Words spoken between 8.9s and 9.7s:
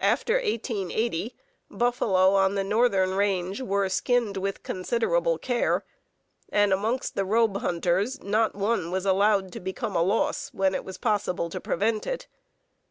was allowed to